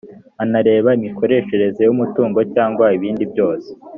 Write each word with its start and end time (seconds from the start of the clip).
anareba 0.43 0.89
imikoreshereze 0.97 1.81
y’umutungo 1.83 2.39
cyangwa 2.53 2.85
ibindi 2.97 3.23
byose 3.31 3.69